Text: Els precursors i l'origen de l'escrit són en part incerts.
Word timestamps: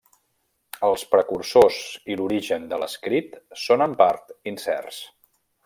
Els 0.87 1.03
precursors 1.11 1.77
i 2.13 2.17
l'origen 2.21 2.65
de 2.73 2.81
l'escrit 2.85 3.37
són 3.67 3.87
en 3.89 3.95
part 4.01 4.35
incerts. 4.55 5.03